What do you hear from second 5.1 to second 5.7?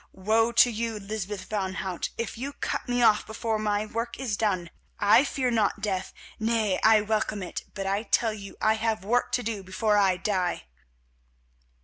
fear